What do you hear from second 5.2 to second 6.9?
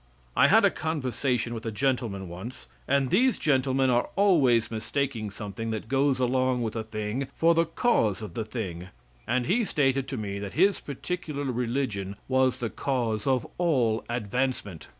something that goes along with a